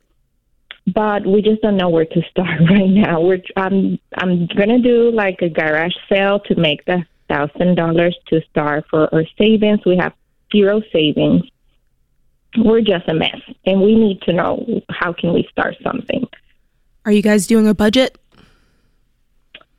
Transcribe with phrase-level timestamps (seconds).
[0.94, 3.22] But we just don't know where to start right now.
[3.22, 8.42] We're i'm i'm gonna do like a garage sale to make the thousand dollars to
[8.50, 9.80] start for our savings.
[9.86, 10.14] We have
[10.52, 11.44] zero savings.
[12.58, 16.26] We're just a mess and we need to know how can we start something.
[17.06, 18.18] Are you guys doing a budget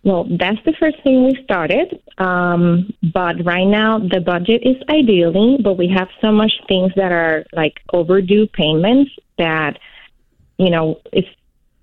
[0.05, 2.01] well, that's the first thing we started.
[2.19, 7.13] Um, but right now, the budget is ideally, but we have so much things that
[7.13, 9.79] are like overdue payments that,
[10.57, 11.25] you know, if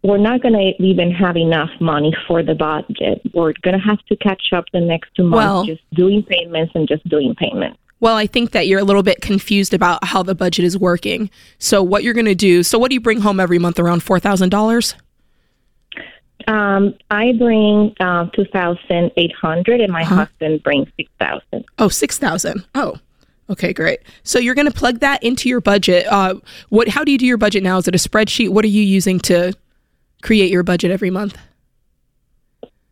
[0.06, 3.22] we're not going to even have enough money for the budget.
[3.34, 6.74] We're going to have to catch up the next two months well, just doing payments
[6.76, 7.80] and just doing payments.
[8.00, 11.32] Well, I think that you're a little bit confused about how the budget is working.
[11.58, 13.80] So, what you're going to do, so what do you bring home every month?
[13.80, 14.96] Around $4,000?
[16.48, 20.16] Um, I bring uh, two thousand eight hundred, and my huh?
[20.16, 21.66] husband brings six thousand.
[21.80, 22.66] Oh, six thousand.
[22.76, 22.98] Oh,
[23.50, 24.00] okay, great.
[24.24, 26.06] So you're going to plug that into your budget.
[26.08, 26.36] Uh,
[26.70, 26.88] what?
[26.88, 27.78] How do you do your budget now?
[27.78, 28.50] Is it a spreadsheet?
[28.50, 29.54] What are you using to
[30.22, 31.38] create your budget every month?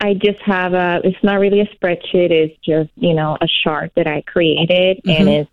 [0.01, 1.01] I just have a.
[1.03, 2.31] It's not really a spreadsheet.
[2.31, 5.09] It's just you know a chart that I created, mm-hmm.
[5.09, 5.51] and it's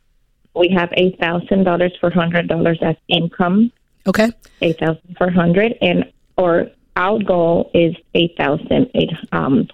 [0.54, 3.72] we have eight thousand dollars for hundred dollars as income.
[4.06, 4.30] Okay.
[4.60, 9.16] Eight thousand four hundred, and or our goal is 8,180.
[9.32, 9.68] Um,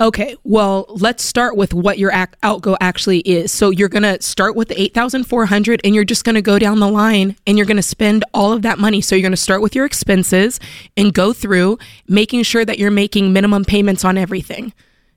[0.00, 3.52] okay, well, let's start with what your ac- outgo actually is.
[3.52, 6.80] So you're going to start with the 8,400 and you're just going to go down
[6.80, 9.00] the line and you're going to spend all of that money.
[9.00, 10.58] So you're going to start with your expenses
[10.96, 11.78] and go through
[12.08, 14.72] making sure that you're making minimum payments on everything,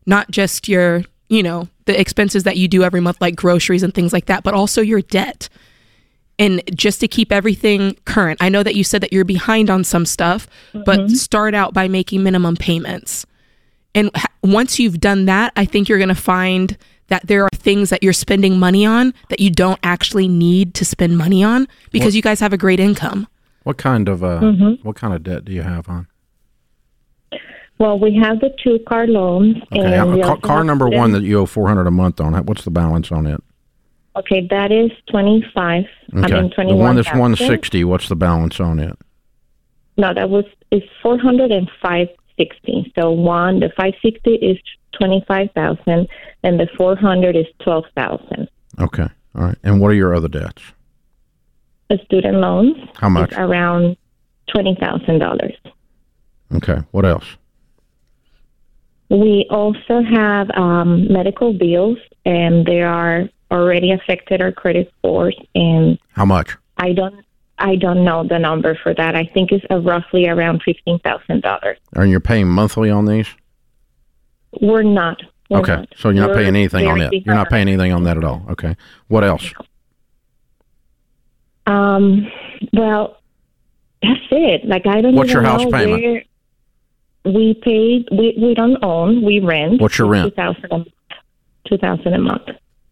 [0.05, 3.95] not just your, you know, the expenses that you do every month like groceries and
[3.95, 5.49] things like that, but also your debt
[6.41, 8.41] and just to keep everything current.
[8.41, 10.81] I know that you said that you're behind on some stuff, mm-hmm.
[10.85, 13.27] but start out by making minimum payments.
[13.93, 14.09] And
[14.43, 16.75] once you've done that, I think you're going to find
[17.09, 20.85] that there are things that you're spending money on that you don't actually need to
[20.85, 23.27] spend money on because what, you guys have a great income.
[23.61, 24.87] What kind of uh, mm-hmm.
[24.87, 26.07] what kind of debt do you have on?
[27.77, 29.57] Well, we have the two car loans.
[29.71, 32.33] Okay, and car, car number one that you owe four hundred a month on.
[32.45, 33.43] What's the balance on it?
[34.15, 35.85] Okay, that is 25.
[36.15, 36.35] Okay.
[36.35, 36.67] I mean, 21.
[36.67, 38.97] The one that's 160, what's the balance on it?
[39.97, 42.93] No, that was is 405.60.
[42.97, 44.57] So one, the 560 is
[44.99, 46.07] 25,000
[46.43, 48.49] and the 400 is 12,000.
[48.79, 49.07] Okay.
[49.35, 49.57] All right.
[49.63, 50.63] And what are your other debts?
[51.89, 52.77] The student loans.
[52.95, 53.33] How much?
[53.33, 53.97] Around
[54.49, 55.55] $20,000.
[56.55, 56.77] Okay.
[56.91, 57.25] What else?
[59.09, 65.35] We also have um, medical bills, and there are already affected our credit scores.
[65.53, 66.57] And how much?
[66.77, 67.25] I don't.
[67.57, 69.15] I don't know the number for that.
[69.15, 71.77] I think it's uh, roughly around fifteen thousand dollars.
[71.93, 73.27] And you're paying monthly on these?
[74.59, 75.21] We're not.
[75.49, 75.89] We're okay, not.
[75.95, 77.13] so you're not paying anything on it.
[77.25, 78.43] You're not paying anything on that at all.
[78.49, 78.75] Okay,
[79.09, 79.53] what else?
[81.67, 82.31] Um.
[82.73, 83.21] Well,
[84.01, 84.65] that's it.
[84.65, 85.13] Like I don't.
[85.13, 86.25] Know what's your house payment?
[87.25, 88.07] we paid.
[88.11, 89.23] We we don't own.
[89.23, 89.79] We rent.
[89.79, 90.29] What's your rent?
[90.29, 90.91] Two thousand.
[91.67, 92.49] Two thousand a month.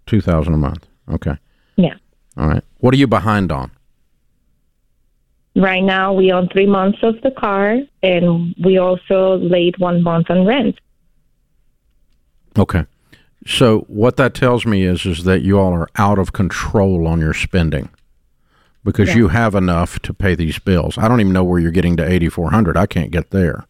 [0.10, 0.88] Two thousand a month.
[1.08, 1.38] Okay.
[1.76, 1.94] Yeah.
[2.36, 2.64] All right.
[2.80, 3.70] What are you behind on?
[5.56, 10.32] Right now, we own three months of the car, and we also laid one month
[10.32, 10.80] on rent.
[12.58, 12.86] Okay.
[13.46, 17.20] So what that tells me is is that you all are out of control on
[17.20, 17.90] your spending
[18.84, 19.18] because Yeah.
[19.18, 20.98] you have enough to pay these bills.
[20.98, 22.76] I don't even know where you're getting to 8400.
[22.76, 23.66] I can't get there.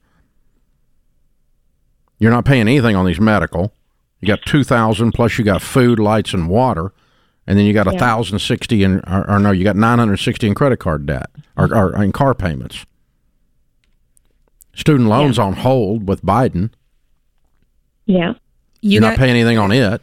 [2.17, 3.73] You're not paying anything on these medical.
[4.21, 6.91] You got 2000 plus you got food, lights and water
[7.47, 8.15] and then you got a Yeah.
[8.15, 12.11] 1060 in or, or no, you got 960 in credit card debt or, or in
[12.11, 12.85] car payments.
[14.75, 16.69] Student loans on hold with Biden.
[18.05, 18.33] Yeah.
[18.81, 20.01] You You're got, not paying anything on it.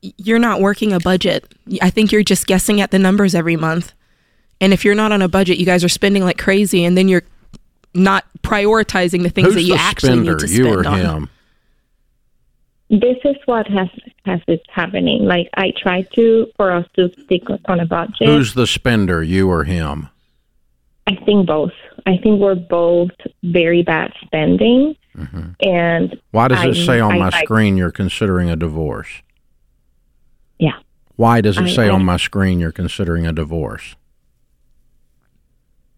[0.00, 1.52] you're not working a budget.
[1.82, 3.92] I think you're just guessing at the numbers every month.
[4.60, 7.08] And if you're not on a budget, you guys are spending like crazy, and then
[7.08, 7.24] you're
[7.92, 10.32] not prioritizing the things Who's that you the actually spender?
[10.32, 10.98] need to you spend or on.
[10.98, 11.30] him?
[12.88, 13.88] This is what has
[14.24, 15.24] has been happening.
[15.24, 18.28] Like I try to for us to stick on a budget.
[18.28, 19.22] Who's the spender?
[19.22, 20.08] You or him?
[21.08, 21.72] I think both.
[22.06, 23.10] I think we're both
[23.42, 24.96] very bad spending,
[25.60, 29.22] and Why does it say on I- my I- screen you're considering a divorce?
[30.58, 30.78] yeah.
[31.16, 33.96] Why does it I- say I- on my screen you're considering a divorce?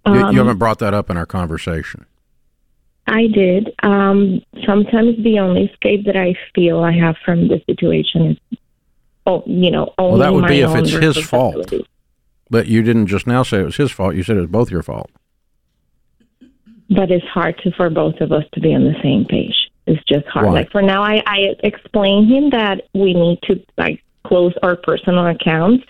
[0.07, 2.07] You, Um, you haven't brought that up in our conversation.
[3.09, 3.75] I did.
[3.83, 8.59] Um, sometimes the only escape that I feel I have from the situation is,
[9.27, 11.73] oh, you know, only that would my be if it's his fault.
[12.51, 14.15] But you didn't just now say it was his fault.
[14.15, 15.11] You said it was both your fault.
[16.91, 19.55] But it's hard to for both of us to be on the same page.
[19.87, 20.47] It's just hard.
[20.47, 20.53] Why?
[20.53, 25.27] Like for now, I I explain him that we need to like close our personal
[25.27, 25.85] accounts,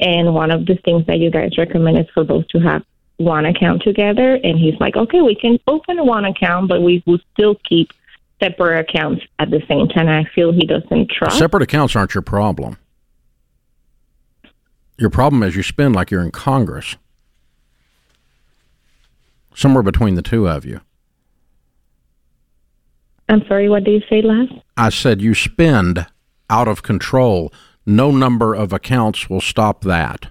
[0.00, 2.84] and one of the things that you guys recommend is for both to have
[3.16, 4.34] one account together.
[4.42, 7.92] And he's like, okay, we can open one account, but we will still keep
[8.42, 10.08] separate accounts at the same time.
[10.08, 11.38] I feel he doesn't trust.
[11.38, 12.76] Separate accounts aren't your problem.
[14.98, 16.96] Your problem is you spend like you're in Congress.
[19.54, 20.80] Somewhere between the two of you.
[23.28, 24.52] I'm sorry, what did you say last?
[24.76, 26.06] I said you spend
[26.50, 27.52] out of control.
[27.86, 30.28] No number of accounts will stop that.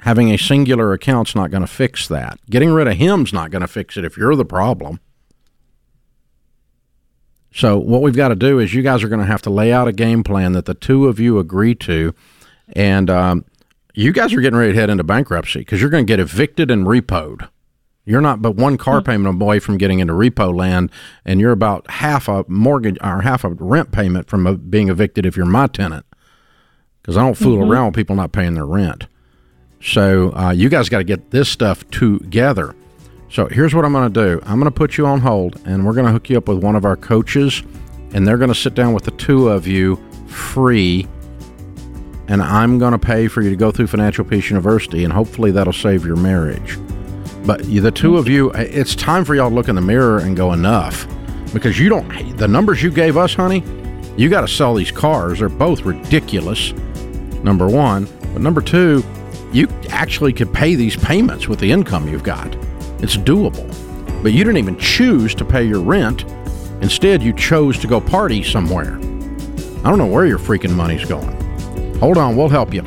[0.00, 2.38] Having a singular account's not going to fix that.
[2.48, 5.00] Getting rid of him's not going to fix it if you're the problem.
[7.52, 9.72] So what we've got to do is you guys are going to have to lay
[9.72, 12.14] out a game plan that the two of you agree to,
[12.74, 13.44] and um,
[13.94, 16.70] you guys are getting ready to head into bankruptcy because you're going to get evicted
[16.70, 17.48] and repoed.
[18.04, 20.90] You're not but one car payment away from getting into repo land,
[21.26, 25.26] and you're about half a mortgage or half a rent payment from uh being evicted
[25.26, 26.06] if you're my tenant.
[27.02, 29.08] Because I don't fool around with people not paying their rent.
[29.80, 32.74] So uh, you guys got to get this stuff together.
[33.30, 34.40] So here's what I'm going to do.
[34.44, 36.62] I'm going to put you on hold, and we're going to hook you up with
[36.62, 37.62] one of our coaches,
[38.12, 39.96] and they're going to sit down with the two of you
[40.26, 41.06] free.
[42.26, 45.50] And I'm going to pay for you to go through Financial Peace University, and hopefully
[45.50, 46.78] that'll save your marriage.
[47.46, 50.36] But the two of you, it's time for y'all to look in the mirror and
[50.36, 51.06] go enough,
[51.52, 52.36] because you don't.
[52.36, 53.62] The numbers you gave us, honey,
[54.16, 55.38] you got to sell these cars.
[55.38, 56.72] They're both ridiculous.
[57.42, 59.02] Number one, but number two,
[59.52, 62.54] you actually could pay these payments with the income you've got.
[63.00, 63.66] It's doable.
[64.22, 66.24] But you didn't even choose to pay your rent.
[66.82, 68.96] Instead, you chose to go party somewhere.
[69.84, 71.34] I don't know where your freaking money's going.
[71.98, 72.82] Hold on, we'll help you.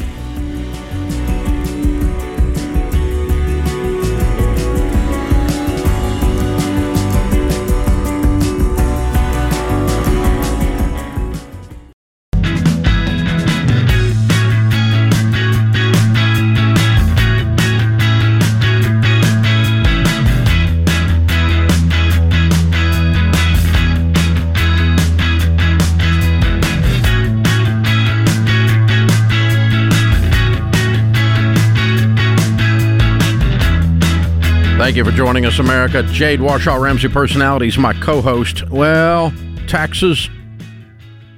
[34.92, 36.04] Thank you for joining us, America.
[36.04, 38.70] Jade Warshaw Ramsey Personalities, my co host.
[38.70, 39.32] Well,
[39.66, 40.30] taxes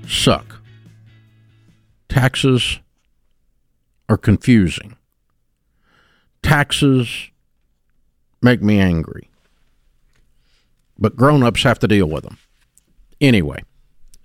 [0.07, 0.60] suck.
[2.10, 2.79] Taxes
[4.10, 4.98] are confusing.
[6.41, 7.29] Taxes
[8.41, 9.29] make me angry.
[10.98, 12.39] But grown ups have to deal with them.
[13.22, 13.63] Anyway,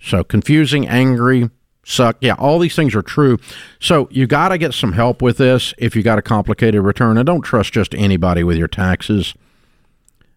[0.00, 1.50] so confusing, angry,
[1.88, 2.18] suck.
[2.21, 3.38] Yeah, all these things are true.
[3.80, 7.16] So you got to get some help with this if you got a complicated return.
[7.16, 9.35] And don't trust just anybody with your taxes.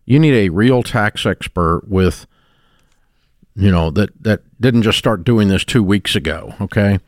[0.06, 2.26] You need a real tax expert with,
[3.56, 7.00] you know, that, that didn't just start doing this two weeks ago, okay?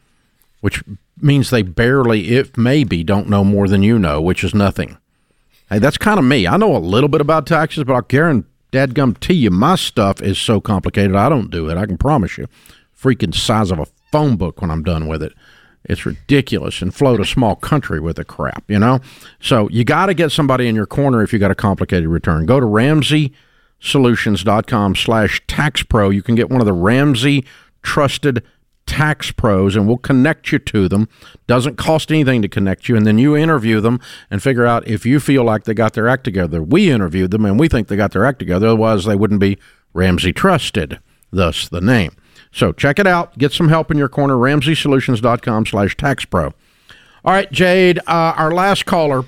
[0.62, 0.84] Which
[1.20, 4.98] means they barely, if maybe, don't know more than you know, which is nothing.
[5.70, 6.46] Hey, that's kind of me.
[6.46, 10.60] I know a little bit about taxes, but I'll guarantee you, my stuff is so
[10.62, 11.16] complicated.
[11.16, 11.78] I don't do it.
[11.78, 12.48] I can promise you.
[12.98, 15.34] Freaking size of a phone book when I'm done with it.
[15.86, 19.00] It's ridiculous and float a small country with the crap, you know?
[19.39, 22.46] So you got to get somebody in your corner if you got a complicated return.
[22.46, 26.12] Go to ramseysolutions.com slash tax pro.
[26.12, 27.43] You can get one of the Ramsey
[27.82, 28.43] trusted
[28.86, 31.10] tax pros and we'll connect you to them.
[31.48, 32.96] Doesn't cost anything to connect you.
[32.96, 36.08] And then you interview them and figure out if you feel like they got their
[36.08, 36.62] act together.
[36.62, 38.67] We interviewed them and we think they got their act together.
[38.67, 39.58] Otherwise, they wouldn't be
[39.91, 41.00] Ramsey trusted,
[41.32, 42.12] thus the name.
[42.53, 43.38] So check it out.
[43.38, 44.36] Get some help in your corner.
[44.36, 46.53] RamseySolutions.com slash tax pro.
[47.25, 49.24] All right, Jade, uh, our last caller.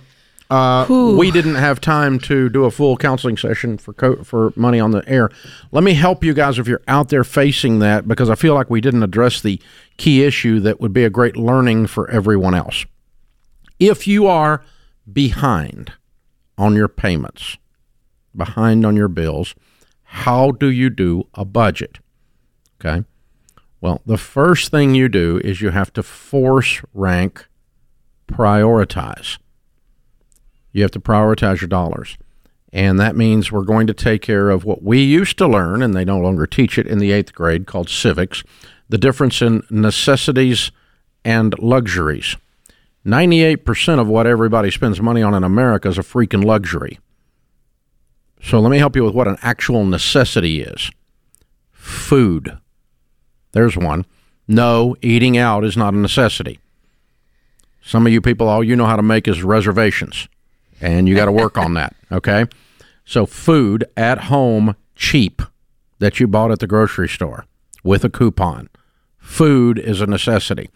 [0.47, 0.85] Uh,
[1.17, 4.91] we didn't have time to do a full counseling session for co- for money on
[4.91, 5.31] the air.
[5.71, 8.69] Let me help you guys if you're out there facing that because I feel like
[8.69, 9.59] we didn't address the
[9.97, 12.85] key issue that would be a great learning for everyone else.
[13.79, 14.61] If you are
[15.11, 15.93] behind
[16.59, 17.57] on your payments,
[18.35, 19.55] behind on your bills,
[20.03, 21.97] how do you do a budget?
[22.79, 23.03] Okay.
[23.85, 27.47] Well, the first thing you do is you have to force rank
[28.27, 29.37] prioritize.
[30.71, 32.17] You have to prioritize your dollars.
[32.73, 35.93] And that means we're going to take care of what we used to learn, and
[35.93, 38.43] they no longer teach it in the eighth grade, called civics
[38.89, 40.71] the difference in necessities
[41.23, 42.37] and luxuries.
[43.05, 46.97] 98% of what everybody spends money on in America is a freaking luxury.
[48.41, 50.89] So let me help you with what an actual necessity is
[51.71, 52.57] food.
[53.55, 54.05] There's one.
[54.49, 56.59] No, eating out is not a necessity.
[57.81, 60.27] Some of you people, all you know how to make is reservations,
[60.81, 61.95] and you got to work on that.
[62.11, 62.45] Okay.
[63.03, 65.41] So, food at home, cheap,
[65.99, 67.45] that you bought at the grocery store
[67.83, 68.69] with a coupon.
[69.17, 70.69] Food is a necessity.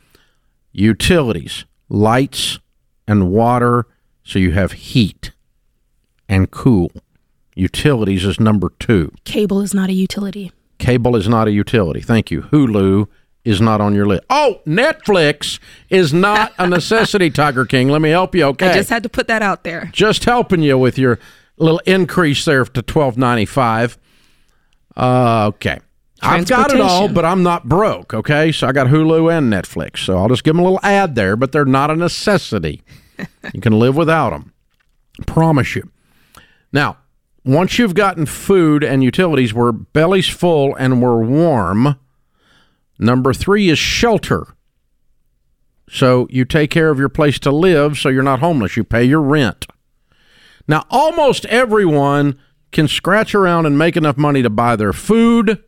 [0.72, 2.60] Utilities, lights,
[3.08, 3.86] and water,
[4.24, 5.32] so you have heat
[6.28, 6.92] and cool.
[7.56, 9.14] Utilities is number two.
[9.24, 10.52] Cable is not a utility.
[10.80, 12.02] Cable is not a utility.
[12.02, 12.42] Thank you.
[12.42, 13.08] Hulu
[13.46, 14.24] is not on your list.
[14.30, 15.60] Oh, Netflix
[15.90, 17.90] is not a necessity, Tiger King.
[17.90, 18.46] Let me help you.
[18.46, 18.70] Okay.
[18.70, 19.90] I just had to put that out there.
[19.92, 21.20] Just helping you with your
[21.58, 23.98] little increase there to twelve ninety five.
[24.96, 25.80] Uh, okay.
[26.22, 28.14] I've got it all, but I'm not broke.
[28.14, 31.16] Okay, so I got Hulu and Netflix, so I'll just give them a little ad
[31.16, 31.38] there.
[31.38, 32.84] But they're not a necessity.
[33.54, 34.54] you can live without them.
[35.26, 35.90] Promise you.
[36.74, 36.98] Now,
[37.50, 42.00] once you've gotten food and utilities, we're bellies full and we're warm.
[43.00, 44.46] Number three is shelter.
[45.90, 48.78] So you take care of your place to live so you're not homeless.
[48.78, 49.66] You pay your rent.
[50.68, 52.40] Now, almost everyone
[52.72, 55.64] can scratch around and make enough money to buy their food,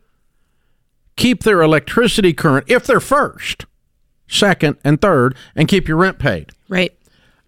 [1.16, 3.66] keep their electricity current if they're first,
[4.28, 6.52] second, and third, and keep your rent paid.
[6.70, 6.96] Right.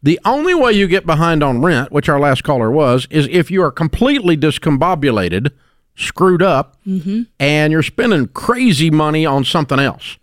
[0.04, 3.50] The only way you get behind on rent, which our last caller was, is if
[3.50, 5.52] you are completely discombobulated,
[5.96, 7.22] screwed up, mm-hmm.
[7.40, 10.18] and you're spending crazy money on something else.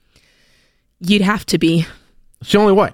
[1.01, 1.87] You'd have to be.
[2.43, 2.93] It's the only way.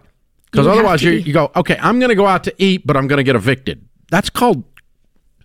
[0.50, 3.08] Because otherwise, you, you go, okay, I'm going to go out to eat, but I'm
[3.08, 3.84] going to get evicted.
[4.10, 4.62] That's called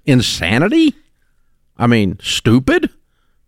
[0.05, 0.95] insanity.
[1.75, 2.91] I mean, stupid,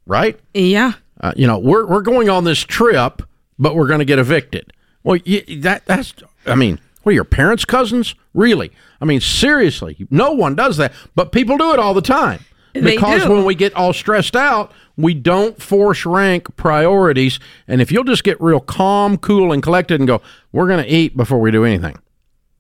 [0.08, 0.40] right?
[0.54, 0.94] Yeah.
[1.22, 3.22] Uh, you know, we're we're going on this trip,
[3.60, 4.74] but we're going to get evicted.
[5.04, 6.14] Well, you, that that's.
[6.48, 8.16] I mean, what are your parents' cousins?
[8.34, 8.72] Really?
[9.00, 12.44] I mean, seriously, no one does that, but people do it all the time.
[12.74, 17.40] Because when we get all stressed out, we don't force rank priorities.
[17.68, 20.90] And if you'll just get real calm, cool, and collected and go, we're going to
[20.90, 22.00] eat before we do anything,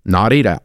[0.06, 0.64] not eat out.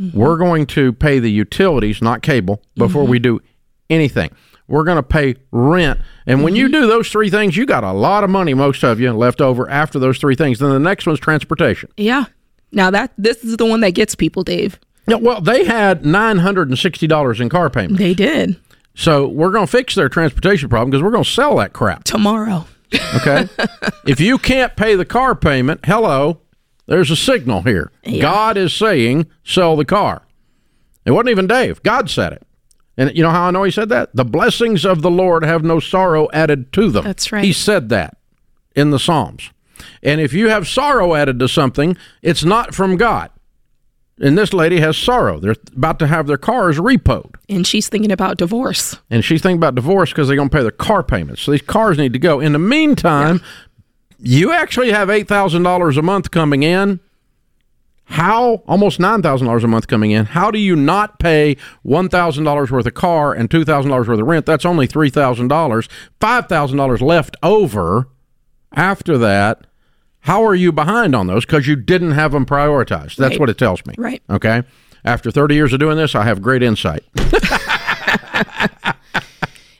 [0.00, 0.18] Mm-hmm.
[0.18, 3.10] We're going to pay the utilities, not cable, before mm-hmm.
[3.12, 3.40] we do
[3.88, 4.34] anything.
[4.66, 6.00] We're going to pay rent.
[6.26, 6.44] And mm-hmm.
[6.44, 6.80] when you mm-hmm.
[6.80, 9.68] do those three things, you got a lot of money, most of you, left over
[9.68, 10.58] after those three things.
[10.58, 11.90] Then the next one's transportation.
[11.96, 12.24] Yeah.
[12.72, 14.78] Now that this is the one that gets people, Dave.
[15.06, 17.98] Yeah, well, they had nine hundred and sixty dollars in car payments.
[17.98, 18.58] They did.
[18.94, 22.04] So we're going to fix their transportation problem because we're going to sell that crap
[22.04, 22.66] tomorrow.
[23.16, 23.48] Okay.
[24.06, 26.40] if you can't pay the car payment, hello,
[26.86, 27.90] there's a signal here.
[28.04, 28.20] Yeah.
[28.20, 30.22] God is saying sell the car.
[31.04, 31.82] It wasn't even Dave.
[31.82, 32.46] God said it.
[32.96, 34.14] And you know how I know he said that?
[34.14, 37.04] The blessings of the Lord have no sorrow added to them.
[37.04, 37.44] That's right.
[37.44, 38.18] He said that
[38.76, 39.50] in the Psalms.
[40.02, 43.30] And if you have sorrow added to something, it's not from God.
[44.20, 45.40] And this lady has sorrow.
[45.40, 47.34] They're about to have their cars repoed.
[47.48, 48.96] And she's thinking about divorce.
[49.10, 51.42] And she's thinking about divorce because they're going to pay their car payments.
[51.42, 52.38] So these cars need to go.
[52.38, 53.40] In the meantime,
[54.18, 54.38] yeah.
[54.38, 57.00] you actually have $8,000 a month coming in.
[58.04, 60.26] How almost nine thousand dollars a month coming in?
[60.26, 64.06] How do you not pay one thousand dollars worth of car and two thousand dollars
[64.06, 64.44] worth of rent?
[64.44, 65.88] That's only three thousand dollars.
[66.20, 68.08] Five thousand dollars left over
[68.74, 69.66] after that
[70.22, 71.44] how are you behind on those?
[71.44, 73.16] Because you didn't have them prioritized.
[73.16, 73.40] That's right.
[73.40, 73.94] what it tells me.
[73.98, 74.22] Right.
[74.30, 74.62] Okay.
[75.04, 77.02] After 30 years of doing this, I have great insight.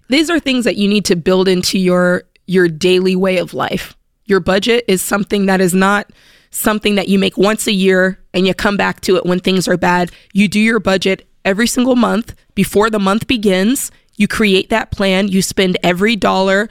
[0.08, 3.96] These are things that you need to build into your your daily way of life.
[4.26, 6.10] Your budget is something that is not
[6.50, 9.68] something that you make once a year and you come back to it when things
[9.68, 10.10] are bad.
[10.32, 15.28] You do your budget every single month before the month begins You create that plan,
[15.28, 16.68] you spend every dollar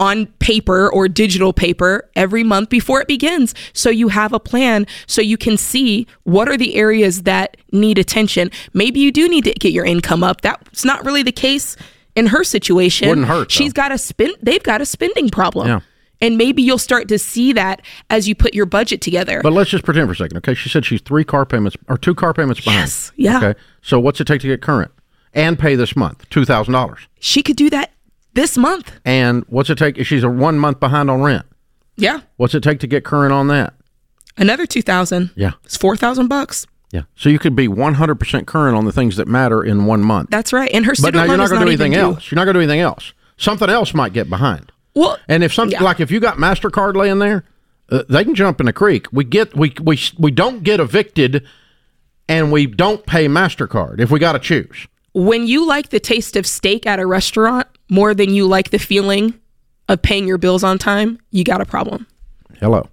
[0.00, 3.54] on paper or digital paper every month before it begins.
[3.72, 7.98] So you have a plan so you can see what are the areas that need
[7.98, 8.50] attention.
[8.72, 10.40] Maybe you do need to get your income up.
[10.40, 11.76] That's not really the case
[12.16, 13.08] in her situation.
[13.08, 13.82] Wouldn't hurt, She's though.
[13.82, 15.68] got a spend they've got a spending problem.
[15.68, 15.80] Yeah.
[16.20, 19.40] And maybe you'll start to see that as you put your budget together.
[19.42, 20.38] But let's just pretend for a second.
[20.38, 22.80] Okay, she said she's three car payments or two car payments behind.
[22.82, 23.36] Yes, yeah.
[23.38, 24.90] Okay, so what's it take to get current
[25.34, 26.28] and pay this month?
[26.30, 27.00] Two thousand dollars.
[27.18, 27.90] she could do that
[28.34, 28.92] this month.
[29.04, 30.04] And what's it take?
[30.04, 31.46] She's a one month behind on rent.
[31.96, 32.20] Yeah.
[32.36, 33.74] What's it take to get current on that?
[34.36, 35.30] Another 2000.
[35.36, 35.52] Yeah.
[35.64, 36.66] It's 4000 bucks.
[36.90, 37.02] Yeah.
[37.16, 40.00] So you could be one hundred percent current on the things that matter in one
[40.02, 40.30] month.
[40.30, 40.70] That's right.
[40.72, 41.98] And her but student now you're not going to do anything due.
[41.98, 42.30] else.
[42.30, 43.12] You're not going to do anything else.
[43.36, 44.70] Something else might get behind.
[44.94, 45.82] Well, And if something Yeah.
[45.82, 47.42] like if you got Mastercard laying there,
[47.90, 49.06] uh, they can jump in the creek.
[49.12, 51.44] We get we we we don't get evicted,
[52.28, 54.86] and we don't pay Mastercard if we got to choose.
[55.14, 58.78] when you like the taste of steak at a restaurant more than you like the
[58.78, 59.34] feeling
[59.88, 62.06] of paying your bills on time, you got a problem.
[62.60, 62.88] Hello.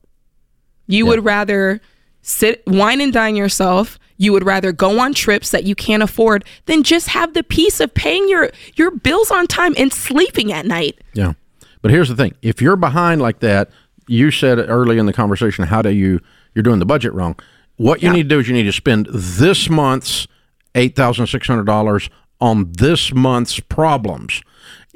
[0.87, 1.79] You would rather
[2.21, 3.97] sit, wine and dine yourself.
[4.17, 7.79] You would rather go on trips that you can't afford than just have the peace
[7.79, 10.99] of paying your your bills on time and sleeping at night.
[11.13, 11.33] Yeah.
[11.81, 13.71] But here's the thing: if you're behind like that,
[14.07, 16.19] you said early in the conversation, how do you
[16.53, 17.35] you're doing the budget wrong?
[17.77, 18.13] What you Yeah.
[18.17, 20.27] need to do is you need to spend this month's
[20.75, 22.09] eight thousand six hundred dollars
[22.41, 24.41] on this month's problems,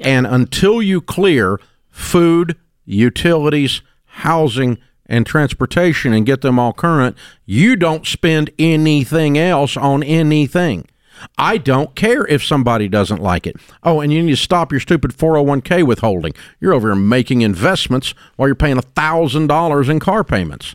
[0.00, 7.76] and until you clear food, utilities, housing, and transportation and get them all current, you
[7.76, 10.86] don't spend anything else on anything.
[11.38, 13.56] I don't care if somebody doesn't like it.
[13.82, 16.34] Oh, and you need to stop your stupid 401k withholding.
[16.60, 20.74] You're over here making investments while you're paying $1,000 in car payments.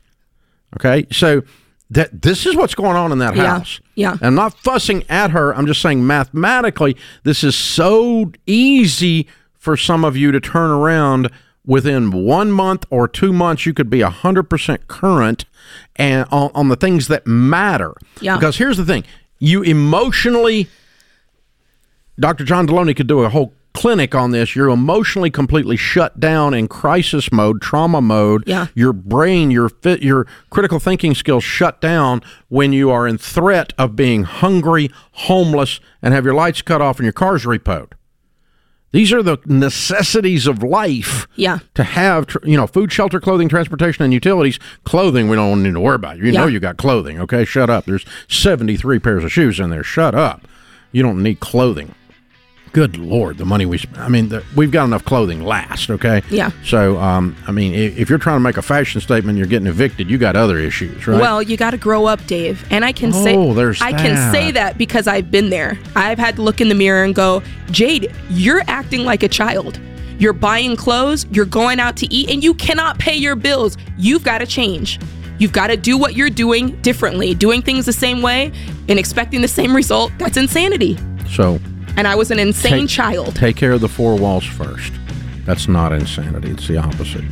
[0.77, 1.05] Okay?
[1.11, 1.43] So
[1.91, 3.79] that this is what's going on in that Yeah, house.
[3.95, 4.15] yeah.
[4.21, 5.53] I'm not fussing at her.
[5.55, 11.29] I'm just saying mathematically, this is so easy for some of you to turn around
[11.65, 13.65] within one month or two months.
[13.65, 15.45] You could be 100% current
[15.97, 17.93] and on, on the things that matter.
[18.21, 18.37] Yeah.
[18.37, 19.03] Because here's the thing
[19.37, 20.67] you emotionally,
[22.19, 22.43] Dr.
[22.45, 24.55] John Delony could do a whole clinic on this.
[24.55, 28.43] You're emotionally completely shut down in crisis mode, trauma mode.
[28.45, 28.67] Yeah.
[28.75, 33.73] Your brain, your fit, your critical thinking skills shut down when you are in threat
[33.77, 37.93] of being hungry, homeless, and have your lights cut off and your car's repoed.
[38.93, 41.59] These are the necessities of life Yeah.
[41.75, 44.59] to have, you know, food, shelter, clothing, transportation, and utilities.
[44.83, 46.17] Clothing, we don't need to worry about.
[46.17, 46.51] You know, Yeah.
[46.51, 47.17] you got clothing.
[47.21, 47.85] Okay, shut up.
[47.85, 49.81] There's 73 pairs of shoes in there.
[49.83, 50.45] Shut up.
[50.91, 51.95] You don't need clothing.
[52.73, 53.77] Good lord, the money we.
[53.83, 55.89] Sp- I mean, the, we've got enough clothing last.
[55.89, 56.21] Okay.
[56.29, 56.51] Yeah.
[56.63, 59.67] So, um, I mean, if, if you're trying to make a fashion statement, you're getting
[59.67, 60.09] evicted.
[60.09, 61.19] You got other issues, right?
[61.19, 62.65] Well, you got to grow up, Dave.
[62.71, 65.77] And I can Oh, say there's I can say that because I've been there.
[65.97, 69.77] I've had to look in the mirror and go, "Jade, you're acting like a child.
[70.17, 73.75] You're buying clothes, you're going out to eat and you cannot pay your bills.
[73.97, 74.99] You've got to change.
[75.39, 77.33] You've got to do what you're doing differently.
[77.33, 78.51] Doing things the same way
[78.87, 81.59] and expecting the same result, that's insanity." so
[81.97, 83.35] And I was an insane Take- child.
[83.35, 84.93] Take care of the four walls first.
[85.45, 86.49] That's not insanity.
[86.49, 87.23] It's the opposite.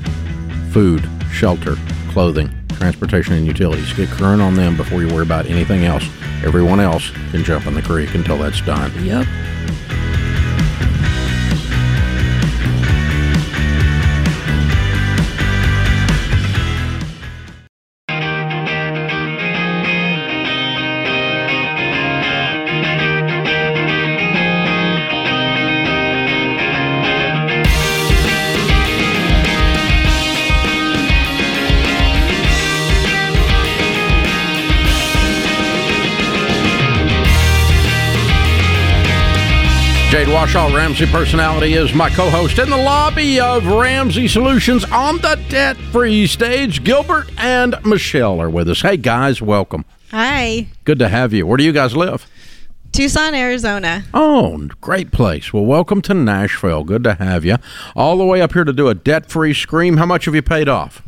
[0.72, 1.76] Food, shelter,
[2.10, 3.92] clothing, transportation, and utilities.
[3.94, 6.04] Get current on them before you worry about anything else.
[6.44, 8.92] Everyone else can jump in the creek until that's done.
[9.04, 9.26] Yep.
[40.50, 45.40] Warshaw, Ramsey Personality, is my co host in the lobby of Ramsey Solutions on the
[45.48, 46.84] debt free stage.
[46.84, 48.82] Gilbert and Michelle are with us.
[48.82, 49.86] Hey, guys, welcome.
[50.10, 51.46] Hi, Good to have you.
[51.46, 52.26] Where do you guys live?
[52.92, 54.06] Tucson, Arizona.
[54.12, 55.54] Oh, great place.
[55.54, 56.84] Well, welcome to Nashville.
[56.84, 57.58] Good to have you.
[57.96, 59.98] All the way up here to do a debt free scream.
[59.98, 61.04] How much have you paid off?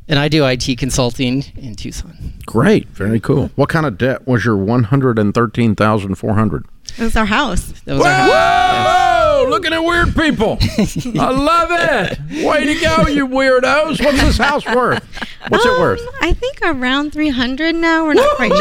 [0.08, 2.32] And I do IT consulting in Tucson.
[2.46, 2.88] Great.
[2.88, 3.50] Very cool.
[3.54, 6.66] What kind of debt was your 113400
[6.98, 7.72] It was our house.
[7.82, 8.30] That was our house.
[8.30, 9.11] Whoa!
[9.52, 10.58] Looking at weird people.
[10.60, 12.44] I love it.
[12.44, 14.04] Way to go, you weirdos.
[14.04, 15.04] What's this house worth?
[15.48, 16.00] What's it Um, worth?
[16.20, 18.04] I think around 300 now.
[18.06, 18.58] We're not quite Woo!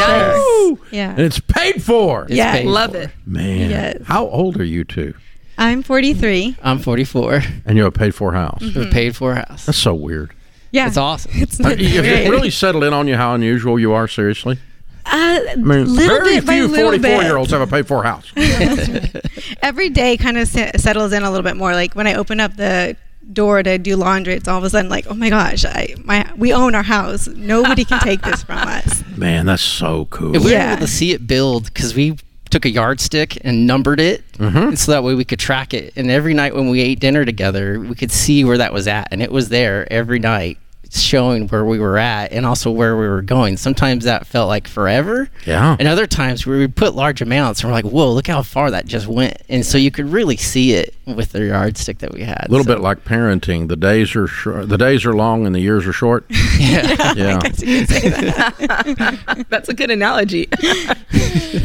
[0.76, 0.78] sure.
[0.90, 1.10] Yeah.
[1.10, 2.24] And it's paid for.
[2.24, 2.52] It's Yeah.
[2.52, 2.98] paid Love for.
[2.98, 3.10] it.
[3.26, 3.70] Man.
[3.70, 3.96] Yes.
[4.04, 5.14] How old are you two?
[5.58, 6.56] I'm 43.
[6.62, 7.42] I'm 44.
[7.66, 8.62] And you have a paid for house.
[8.62, 8.80] Mm-hmm.
[8.80, 9.66] We paid for house.
[9.66, 10.32] That's so weird.
[10.70, 10.86] Yeah.
[10.88, 11.30] It's awesome.
[11.34, 12.00] It's Have you
[12.30, 14.58] really settled in on you how unusual you are, seriously?
[15.04, 17.22] Uh, I mean, little very bit few 44 bit.
[17.24, 18.30] year olds have a paid for house.
[19.62, 21.72] Every day kind of settles in a little bit more.
[21.72, 22.96] Like when I open up the
[23.32, 26.30] door to do laundry, it's all of a sudden like, oh my gosh, I my
[26.36, 27.28] we own our house.
[27.28, 29.02] Nobody can take this from us.
[29.16, 30.34] Man, that's so cool.
[30.34, 30.66] And we Yeah.
[30.68, 32.16] were able to see it build because we
[32.50, 34.74] took a yardstick and numbered it, Mm-hmm.
[34.74, 35.92] so that way we could track it.
[35.96, 39.08] And every night when we ate dinner together, we could see where that was at,
[39.10, 40.58] and it was there every night,
[41.00, 43.56] showing where we were at and also where we were going.
[43.56, 45.76] Sometimes that felt like forever, Yeah.
[45.78, 48.70] and other times we would put large amounts, and we're like, "Whoa, look how far
[48.72, 52.22] that just went!" And so you could really see it with the yardstick that we
[52.22, 52.46] had.
[52.48, 53.68] A little So- bit like parenting.
[53.68, 54.68] The days are short.
[54.68, 56.24] The days are long and the years are short.
[56.58, 57.12] yeah.
[57.16, 57.38] Yeah.
[59.48, 60.48] That's a good analogy.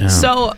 [0.10, 0.54] So,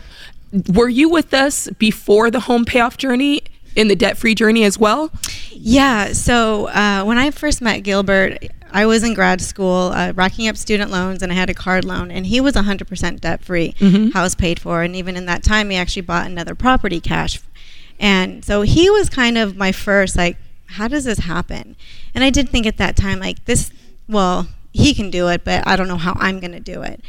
[0.72, 3.42] were you with us before the home payoff journey
[3.76, 5.10] in the debt free journey as well?
[5.52, 6.12] Yeah.
[6.12, 8.38] So uh, when I first met Gilbert,
[8.72, 11.84] I was in grad school, uh, racking up student loans, and I had a card
[11.84, 13.74] loan, and he was 100% debt free,
[14.12, 17.40] house paid for, and even in that time, he actually bought another property cash,
[17.98, 21.76] and so he was kind of my first like, how does this happen?
[22.14, 23.72] And I did think at that time like this,
[24.08, 27.02] well, he can do it, but I don't know how I'm going to do it.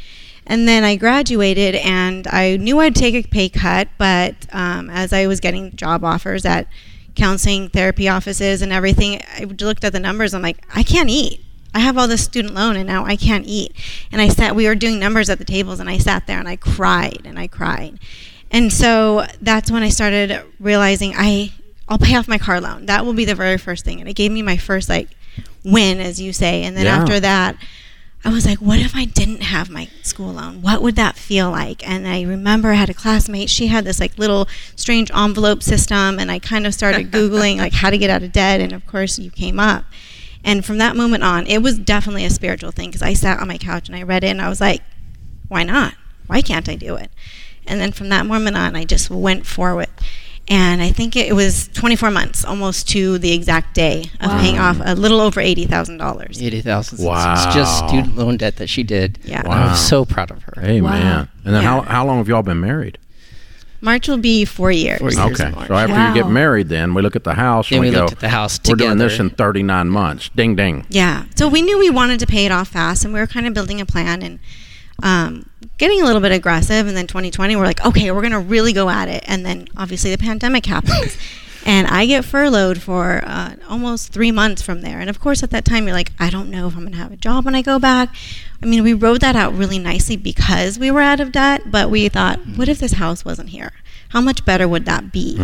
[0.46, 5.12] And then I graduated, and I knew I'd take a pay cut, but um, as
[5.12, 6.66] I was getting job offers at
[7.14, 10.34] counseling therapy offices and everything, I looked at the numbers.
[10.34, 11.44] I'm like, I can't eat.
[11.74, 13.72] I have all this student loan, and now I can't eat.
[14.10, 14.54] And I sat.
[14.54, 17.38] We were doing numbers at the tables, and I sat there and I cried and
[17.38, 17.98] I cried.
[18.50, 21.52] And so that's when I started realizing I
[21.88, 22.86] I'll pay off my car loan.
[22.86, 24.00] That will be the very first thing.
[24.00, 25.08] And it gave me my first like
[25.64, 26.62] win, as you say.
[26.64, 26.96] And then Yeah.
[26.98, 27.56] after that,
[28.24, 30.62] I was like, what if I didn't have my school loan?
[30.62, 31.86] What would that feel like?
[31.88, 36.18] And I remember I had a classmate, she had this like little strange envelope system
[36.20, 38.86] and I kind of started Googling like how to get out of debt and of
[38.86, 39.84] course you came up.
[40.44, 43.48] And from that moment on, it was definitely a spiritual thing because I sat on
[43.48, 44.82] my couch and I read it and I was like,
[45.48, 45.94] why not?
[46.26, 47.10] Why can't I do it?
[47.66, 49.88] And then from that moment on, I just went forward.
[50.48, 54.78] And I think it was 24 months, almost to the exact day of paying off
[54.84, 56.42] a little over $80,000.
[56.42, 57.04] Eighty thousand.
[57.06, 57.34] Wow.
[57.34, 59.20] It's just student loan debt that she did.
[59.22, 59.46] Yeah.
[59.46, 59.68] Wow.
[59.68, 60.60] I'm so proud of her.
[60.60, 61.28] Hey, Wow.
[61.44, 62.98] And then how, how long have y'all been married?
[63.82, 65.00] March will be four years.
[65.00, 65.40] Four years.
[65.40, 65.52] Okay.
[65.66, 67.94] So after you get married, then we look at the house Then and we we,
[67.94, 70.30] go, looked at the house we're doing this in 39 months.
[70.36, 70.86] Ding, ding.
[70.88, 71.24] Yeah.
[71.34, 73.54] So we knew we wanted to pay it off fast, and we were kind of
[73.54, 74.38] building a plan and
[75.02, 76.86] um, getting a little bit aggressive.
[76.86, 79.24] And then 2020, we're like, okay, we're going to really go at it.
[79.26, 81.16] And then obviously the pandemic happens.
[81.64, 85.00] And I get furloughed for uh, almost three months from there.
[85.00, 86.98] And of course, at that time, you're like, I don't know if I'm going to
[86.98, 88.14] have a job when I go back.
[88.62, 91.90] I mean, we wrote that out really nicely because we were out of debt, but
[91.90, 93.72] we thought, what if this house wasn't here?
[94.10, 95.36] How much better would that be?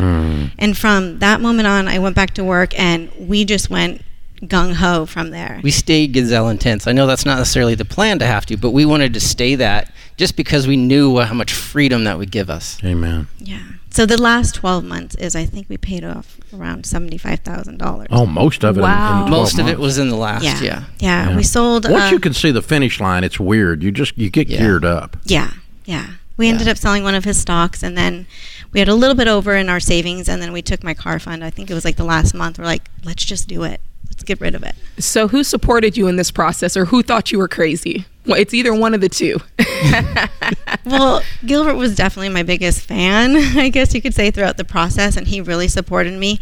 [0.58, 4.02] And from that moment on, I went back to work and we just went
[4.42, 5.60] gung ho from there.
[5.62, 6.86] we stayed Gazelle Intense.
[6.86, 9.54] I know that's not necessarily the plan to have to, but we wanted to stay
[9.56, 12.82] that just because we knew how much freedom that would give us.
[12.84, 13.28] Amen.
[13.38, 13.62] Yeah.
[13.90, 18.06] So the last 12 months is I think we paid off around $75,000.
[18.10, 18.80] Oh, most of it.
[18.82, 19.22] Wow.
[19.24, 20.60] In, 12 Most of it was in the last, yeah.
[20.60, 20.84] yeah.
[20.98, 21.28] yeah.
[21.30, 21.36] Yeah.
[21.36, 23.82] We sold Once uh, you can see the finish line, it's weird.
[23.82, 24.58] You just you get Yeah.
[24.58, 25.16] geared up.
[25.24, 25.52] Yeah.
[25.84, 26.10] Yeah.
[26.36, 28.26] We ended up selling one of his stocks and then
[28.72, 31.18] we had a little bit over in our savings and then we took my car
[31.18, 31.42] fund.
[31.42, 32.58] I think it was like the last month.
[32.58, 33.80] We're like, let's just do it.
[34.18, 34.74] Let's get rid of it.
[34.98, 38.04] So, who supported you in this process, or who thought you were crazy?
[38.26, 39.38] Well, it's either one of the two.
[40.84, 45.16] well, Gilbert was definitely my biggest fan, I guess you could say, throughout the process,
[45.16, 46.40] and he really supported me.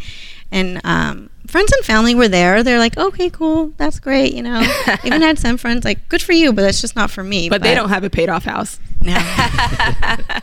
[0.51, 2.63] And um, friends and family were there.
[2.63, 4.59] They're like, "Okay, cool, that's great," you know.
[5.03, 7.47] Even had some friends like, "Good for you," but that's just not for me.
[7.47, 8.79] but they don't have a paid off house.
[9.01, 9.13] No,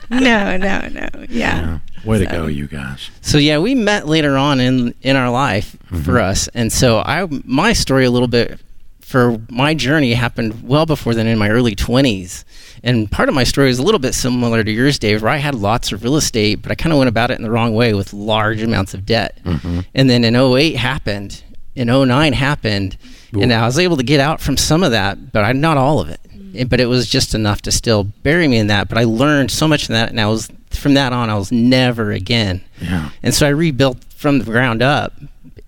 [0.08, 1.08] no, no, no.
[1.28, 1.28] Yeah.
[1.28, 1.78] Yeah.
[2.04, 3.10] Way to go, you guys.
[3.20, 6.16] So yeah, we met later on in in our life for mm-hmm.
[6.16, 8.60] us, and so I my story a little bit
[9.00, 12.44] for my journey happened well before then in my early twenties,
[12.82, 15.36] and part of my story is a little bit similar to yours, Dave, where I
[15.36, 17.74] had lots of real estate, but I kind of went about it in the wrong
[17.74, 19.80] way with large amounts of debt, mm-hmm.
[19.94, 21.42] and then in 08 happened,
[21.74, 22.96] in 09 happened,
[23.32, 26.00] and I was able to get out from some of that, but I not all
[26.00, 26.20] of it.
[26.68, 28.88] But it was just enough to still bury me in that.
[28.88, 31.50] But I learned so much from that, and I was from that on, I was
[31.52, 32.60] never again.
[32.80, 33.10] Yeah.
[33.22, 35.12] And so I rebuilt from the ground up.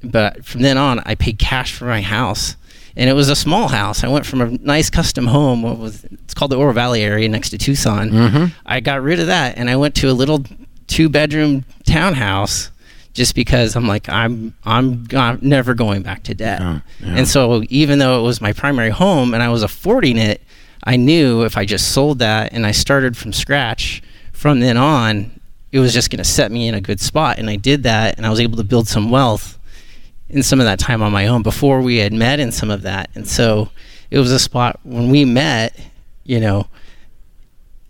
[0.03, 2.55] But from then on, I paid cash for my house,
[2.96, 4.05] and it was a small house.
[4.05, 5.62] I went from a nice custom home.
[5.62, 8.11] What was it's called the Oro Valley area next to Tucson.
[8.11, 8.53] Mhm.
[8.64, 10.44] I got rid of that, and I went to a little
[10.87, 12.70] two-bedroom townhouse
[13.14, 16.61] just because I'm like I'm I'm, I'm never going back to debt.
[16.62, 17.16] Oh, yeah.
[17.16, 20.42] And so even though it was my primary home and I was affording it,
[20.87, 25.40] I knew if I just sold that and I started from scratch from then on,
[25.72, 27.38] it was just going to set me in a good spot.
[27.38, 29.59] And I did that, and I was able to build some wealth
[30.29, 32.83] in some of that time on my own before we had met in some of
[32.83, 33.11] that.
[33.14, 33.70] And so
[34.11, 35.79] it was a spot when we met,
[36.25, 36.68] you know.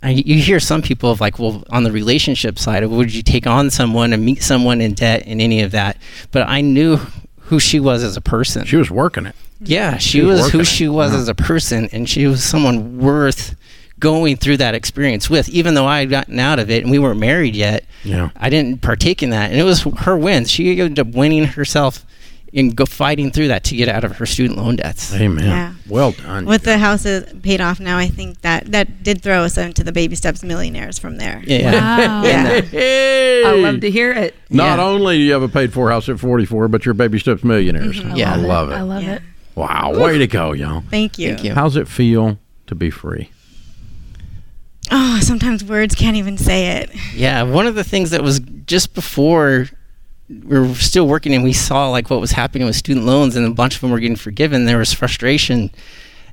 [0.03, 3.47] I, you hear some people of like, well, on the relationship side, would you take
[3.47, 5.97] on someone and meet someone in debt and any of that?
[6.33, 6.99] But I knew
[7.41, 8.65] who she was as a person.
[8.67, 9.35] She was working it.
[9.61, 11.19] Yeah, she, She was was, who she was Yeah.
[11.19, 13.57] as a person, and she was someone worth
[13.99, 15.49] going through that experience with.
[15.49, 18.29] Even though I had gotten out of it and we weren't married yet, Yeah.
[18.37, 20.51] I didn't partake in that, and it was her wins.
[20.51, 22.05] She ended up winning herself
[22.53, 25.13] in go fighting through that to get out of her student loan debts.
[25.15, 25.45] Amen.
[25.45, 25.73] Yeah.
[25.89, 26.45] Well done.
[26.47, 29.93] With the houses paid off now, I think that that did throw us into the
[29.93, 31.43] baby steps millionaires from there.
[31.47, 32.23] Yeah, Wow.
[32.25, 32.61] Yeah.
[32.61, 33.45] Hey!
[33.45, 34.35] I love to hear it.
[34.49, 34.85] Not Yeah.
[34.85, 37.99] only do you have a paid for house at 44, but you're baby steps millionaires.
[37.99, 38.17] Mm-hmm.
[38.17, 38.35] Yeah.
[38.35, 38.75] I love it.
[38.75, 39.15] I love Yeah.
[39.17, 39.23] it.
[39.57, 39.93] Wow.
[39.97, 40.85] Way to go, y'all.
[40.91, 41.31] Thank you.
[41.31, 41.55] Thank you.
[41.55, 42.39] How's it feel
[42.69, 43.31] to be free?
[44.91, 46.91] Oh, sometimes words can't even say it.
[47.15, 49.67] Yeah, one of the things that was just before
[50.29, 53.47] we were still working and we saw like what was happening with student loans and
[53.47, 54.67] a bunch of them were getting forgiven.
[54.67, 55.71] There was frustration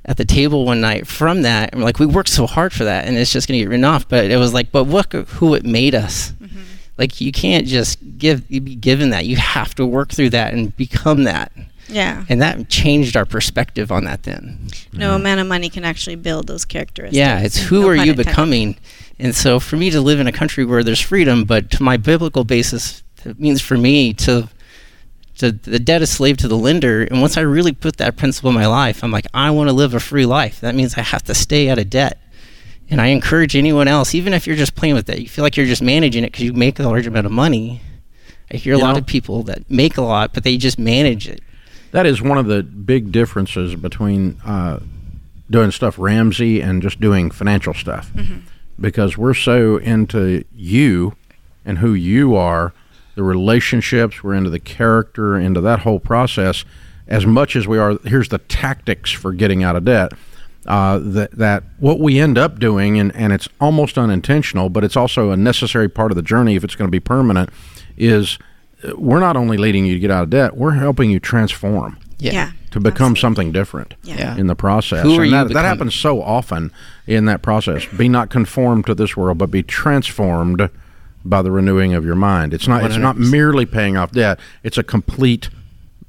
[0.04, 1.72] at the table one night from that.
[1.72, 3.70] And we're like, we worked so hard for that and it's just going to get
[3.70, 4.08] written off.
[4.08, 6.32] But it was like, but look who it made us.
[6.32, 6.60] Mm-hmm.
[6.98, 9.26] Like you can't just give you be given that.
[9.26, 11.50] You have to work through that and become that.
[11.88, 12.24] Yeah.
[12.28, 14.68] And that changed our perspective on that then.
[14.92, 15.16] No mm-hmm.
[15.20, 17.16] amount of money can actually build those characteristics.
[17.16, 18.26] Yeah, it's who No are you intended.
[18.26, 18.76] becoming?
[19.18, 21.96] And so for me to live in a country where there's freedom, but to my
[21.96, 24.48] biblical basis, it means for me to
[25.38, 27.02] to the debt is slave to the lender.
[27.02, 29.72] And once I really put that principle in my life, I'm like, I want to
[29.72, 30.60] live a free life.
[30.60, 32.20] That means I have to stay out of debt.
[32.88, 35.56] And I encourage anyone else, even if you're just playing with it, you feel like
[35.56, 37.80] you're just managing it because you make a large amount of money.
[38.52, 40.78] I hear a You lot know- of people that make a lot, but they just
[40.78, 41.40] manage it.
[41.94, 44.80] That is one of the big differences between uh,
[45.48, 48.10] doing stuff Ramsey and just doing financial stuff.
[48.80, 51.14] Because we're so into you
[51.64, 52.72] and who you are,
[53.14, 56.64] the relationships, we're into the character, into that whole process,
[57.06, 57.96] as much as we are.
[58.04, 60.10] Here's the tactics for getting out of debt.
[60.66, 64.96] Uh, that that what we end up doing, and, and it's almost unintentional, but it's
[64.96, 67.50] also a necessary part of the journey if it's going to be permanent,
[67.96, 68.36] is
[68.96, 72.50] we're not only leading you to get out of debt, we're helping you transform Yeah.
[72.70, 74.16] to become something different Yeah.
[74.18, 74.36] Yeah.
[74.36, 75.02] in the process.
[75.02, 76.70] Who are and you that, that happens so often
[77.06, 77.86] in that process.
[77.86, 80.68] Be not conformed to this world, but be transformed
[81.24, 82.52] by the renewing of your mind.
[82.52, 84.38] It's not it's not merely paying off debt.
[84.62, 85.48] It's a complete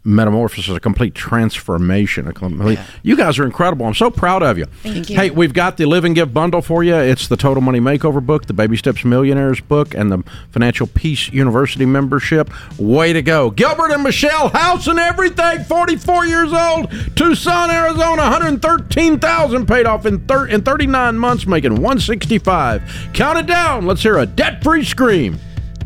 [0.05, 2.27] metamorphosis, a complete transformation.
[2.27, 3.85] A complete, You guys are incredible.
[3.87, 4.65] I'm so proud of you.
[4.83, 5.15] Thank you.
[5.17, 6.95] Hey, we've got the Live and Give bundle for you.
[6.95, 11.29] It's the Total Money Makeover book, the Baby Steps Millionaires book, and the Financial Peace
[11.29, 12.49] University membership.
[12.77, 13.49] Way to go.
[13.49, 20.19] Gilbert and Michelle, house and everything, 44 years old, Tucson, Arizona, 113000 paid off in,
[20.27, 23.85] thir- in 39 months, making 165 Count it down.
[23.85, 25.39] Let's hear a debt-free scream.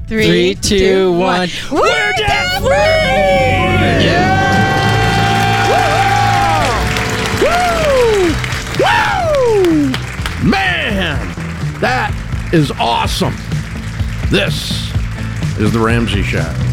[0.07, 1.47] Three, two, one.
[1.71, 2.61] We're debt
[12.51, 13.35] is awesome.
[14.29, 14.91] This
[15.59, 16.68] is the Ramsey Show.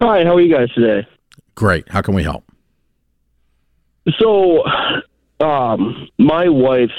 [0.00, 1.08] Hi, how are you guys today?
[1.56, 1.88] Great.
[1.88, 2.44] How can we help?
[4.20, 4.62] So,
[5.40, 6.92] um, my wife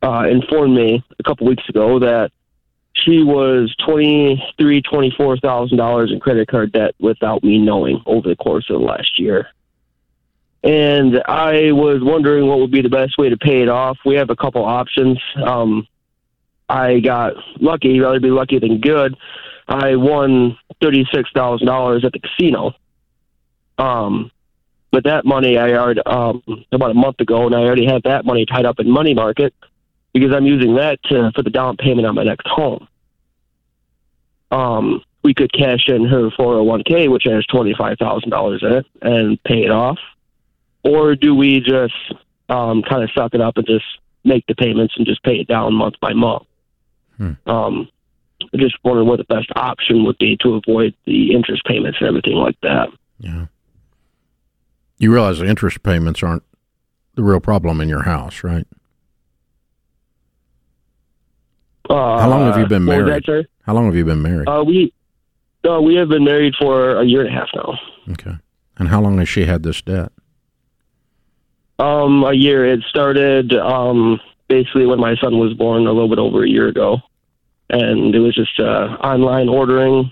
[0.00, 2.30] uh, informed me a couple weeks ago that
[2.92, 8.00] she was twenty three, twenty four thousand dollars in credit card debt without me knowing
[8.06, 9.48] over the course of the last year.
[10.64, 13.98] And I was wondering what would be the best way to pay it off.
[14.06, 15.20] We have a couple options.
[15.36, 15.86] Um,
[16.70, 19.14] I got lucky, rather be lucky than good.
[19.68, 22.72] I won thirty six thousand dollars at the casino.
[23.76, 24.30] Um,
[24.90, 28.24] but that money I already um, about a month ago, and I already had that
[28.24, 29.52] money tied up in money market
[30.14, 32.88] because I'm using that to, for the down payment on my next home.
[34.50, 38.86] Um, we could cash in her 401k, which has twenty five thousand dollars in it,
[39.02, 39.98] and pay it off,
[40.84, 41.94] or do we just
[42.48, 43.84] um, kind of suck it up and just
[44.24, 46.42] make the payments and just pay it down month by month?
[47.16, 47.32] Hmm.
[47.46, 47.88] Um,
[48.52, 52.08] I just wondering what the best option would be to avoid the interest payments and
[52.08, 52.88] everything like that.
[53.18, 53.46] Yeah.
[54.98, 56.42] You realize the interest payments aren't
[57.14, 58.66] the real problem in your house, right?
[61.88, 63.12] Uh, How long have you been married?
[63.12, 63.44] that, sir?
[63.62, 64.48] How long have you been married?
[64.48, 64.92] Uh, we
[65.68, 67.78] uh, we have been married for a year and a half now.
[68.12, 68.36] okay.
[68.76, 70.10] And how long has she had this debt?
[71.78, 72.64] Um, a year.
[72.64, 76.68] It started um, basically when my son was born, a little bit over a year
[76.68, 76.98] ago,
[77.70, 80.10] and it was just uh, online ordering,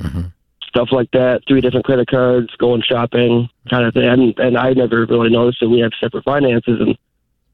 [0.00, 0.32] Mhm.
[0.66, 1.42] stuff like that.
[1.46, 4.04] Three different credit cards, going shopping, kind of thing.
[4.08, 6.96] And, and I never really noticed that we have separate finances, and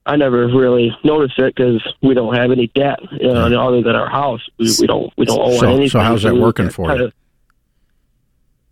[0.06, 3.96] I never really noticed it because we don't have any debt, you know, other than
[3.96, 4.40] our house.
[4.58, 7.10] We, we don't we don't owe So- so how's that working for you?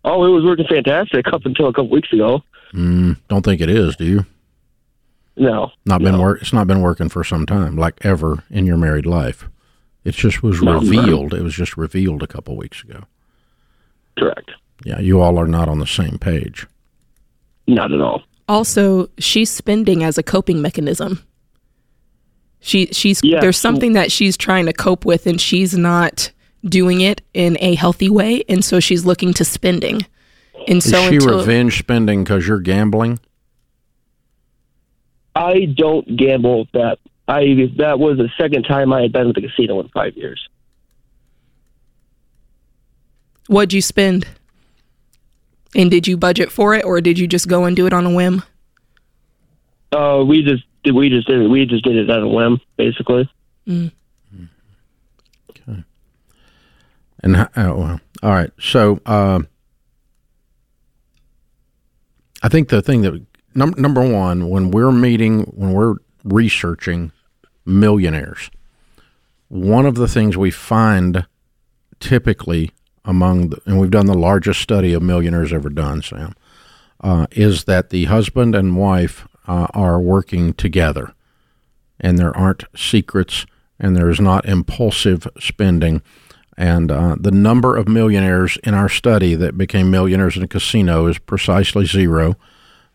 [0.05, 2.41] Oh, it was working fantastic up until a couple weeks ago.
[2.73, 4.25] Mm, don't think it is, do you?
[5.39, 6.21] No, Not been no.
[6.21, 6.41] work.
[6.41, 9.47] It's not been working for some time, like ever in your married life.
[10.03, 10.79] It just was No.
[10.79, 11.33] revealed.
[11.33, 13.03] It was just revealed a couple weeks ago.
[14.17, 14.49] correct.
[14.83, 16.65] Yeah, you all are not on the same page.
[17.67, 18.23] Not at all.
[18.49, 21.19] Also, she's spending as a coping mechanism.
[22.59, 23.39] She she's Yeah.
[23.41, 26.31] there's something that she's trying to cope with and she's not
[26.65, 30.05] doing it in a healthy way and so she's looking to spending.
[30.67, 33.19] And Is so she until revenge spending because you're gambling?
[35.37, 36.99] I don't gamble that.
[37.27, 40.47] I that was the second time I had been to the casino in five years.
[43.47, 44.27] what'd you spend?
[45.75, 48.05] And did you budget for it or did you just go and do it on
[48.05, 48.43] a whim?
[49.91, 51.47] Uh, we just we just did it.
[51.47, 53.29] We just did it on a whim, basically.
[53.67, 53.83] Okay.
[57.23, 58.51] And ho- oh, well, all right.
[58.59, 59.41] So uh,
[62.41, 63.26] I think the thing that
[63.57, 67.11] num- number one, when we're meeting, when we're researching
[67.65, 68.49] millionaires,
[69.49, 71.25] one of the things we find
[71.99, 72.71] typically
[73.03, 76.35] among, the, and we've done the largest study of millionaires ever done, Sam,
[77.01, 81.13] uh, is that the husband and wife uh, are working together,
[81.99, 83.45] and there aren't secrets,
[83.79, 86.01] and there's not impulsive spending.
[86.57, 91.07] And uh, the number of millionaires in our study that became millionaires in a casino
[91.07, 92.35] is precisely zero.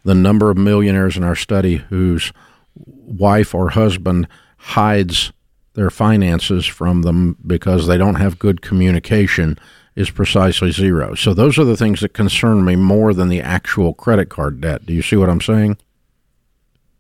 [0.05, 2.33] The number of millionaires in our study whose
[2.75, 5.33] wife or husband hides
[5.75, 9.59] their finances from them because they don't have good communication
[9.95, 11.15] is precisely zero.
[11.15, 14.87] So those are the things that concern me more than the actual credit card debt.
[14.87, 15.77] Do you see what I'm saying?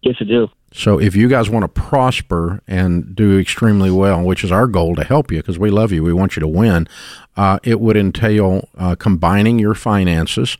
[0.02, 0.48] Yes, I do.
[0.72, 4.96] So if you guys want to prosper and do extremely well, which is our goal
[4.96, 6.88] to help you because we love you, we want you to win,
[7.36, 10.56] uh, it would entail uh, combining your finances,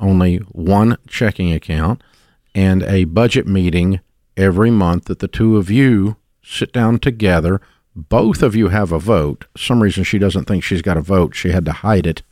[0.00, 2.02] only one checking account,
[2.54, 4.00] and a budget meeting
[4.36, 7.60] every month that the two of you sit down together.
[7.96, 9.44] Both of you have a vote.
[9.56, 11.34] some reason she doesn't think she's got a vote.
[11.34, 12.22] She had to hide it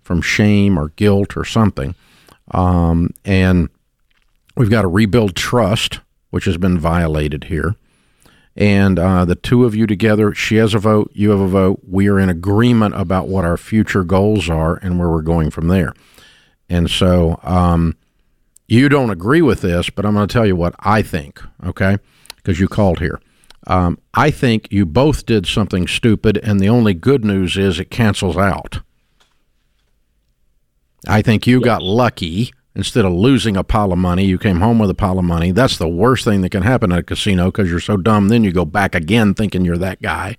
[0.00, 1.96] from shame or guilt or something.
[2.52, 3.68] Um, and
[4.56, 7.76] we've got to rebuild trust which has been violated here.
[8.56, 11.80] And uh, the two of you together, she has a vote, you have a vote.
[11.86, 15.68] We are in agreement about what our future goals are and where we're going from
[15.68, 15.94] there.
[16.70, 17.96] And so um,
[18.68, 21.98] you don't agree with this, but I'm going to tell you what I think, okay?
[22.36, 23.20] Because you called here.
[23.66, 27.90] Um, I think you both did something stupid, and the only good news is it
[27.90, 28.80] cancels out.
[31.06, 32.52] I think you got lucky.
[32.76, 35.50] Instead of losing a pile of money, you came home with a pile of money.
[35.50, 38.28] That's the worst thing that can happen at a casino because you're so dumb.
[38.28, 40.36] Then you go back again thinking you're that guy.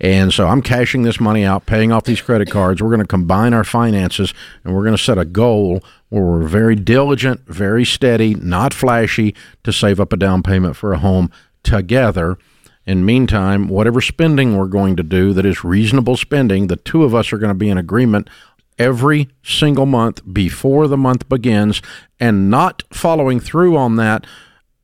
[0.00, 2.80] And so I'm cashing this money out, paying off these credit cards.
[2.80, 4.32] We're going to combine our finances
[4.62, 9.34] and we're going to set a goal where we're very diligent, very steady, not flashy
[9.64, 11.30] to save up a down payment for a home
[11.62, 12.38] together.
[12.86, 17.14] In meantime, whatever spending we're going to do that is reasonable spending, the two of
[17.14, 18.30] us are going to be in agreement
[18.78, 21.82] every single month before the month begins
[22.20, 24.24] and not following through on that,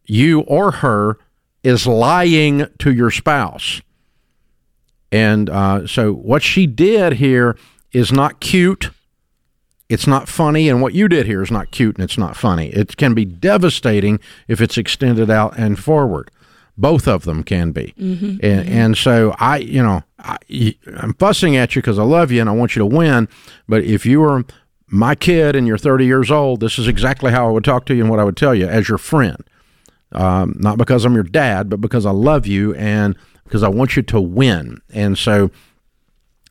[0.05, 1.17] you or her
[1.63, 3.81] is lying to your spouse.
[5.15, 7.57] And uh, so what she did here
[7.93, 8.91] is not cute.
[9.89, 10.69] It's not funny.
[10.69, 12.71] And what you did here is not cute and it's not funny.
[12.71, 16.33] It can be devastating if it's extended out and forward.
[16.77, 17.95] Both of them can be.
[18.43, 20.37] And, and so I, you know, I,
[20.97, 23.29] I'm fussing at you because I love you and I want you to win.
[23.69, 24.43] But if you were
[24.89, 27.95] my kid and you're 30 years old, this is exactly how I would talk to
[27.95, 29.45] you and what I would tell you as your friend.
[30.11, 33.97] Um, not because I'm your dad, but because I love you and because I want
[33.97, 34.81] you to win.
[34.93, 35.51] And so,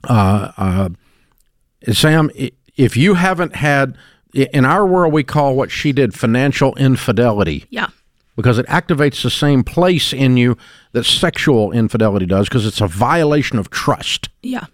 [0.08, 0.90] uh, uh,
[1.92, 2.32] Sam,
[2.78, 3.98] if you haven't had
[4.34, 7.88] in our world we call what she did financial infidelity Yeah.
[8.36, 10.58] because it activates the same place in you
[10.94, 14.66] that sexual infidelity does because it's a violation of trust Yeah.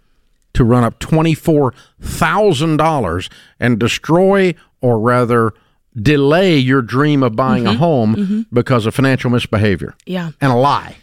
[0.53, 5.53] to run up $24,000 and destroy or rather
[6.01, 10.31] delay your dream of buying a home because of financial misbehavior Yeah.
[10.39, 10.97] and a lie.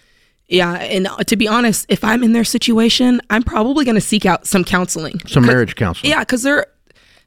[0.49, 0.75] Yeah.
[0.75, 4.27] And uh, to be honest, if I'm in their situation, I'm probably going to seek
[4.27, 5.21] out some counseling.
[5.27, 6.11] Some marriage counseling.
[6.11, 6.67] Yeah, because they're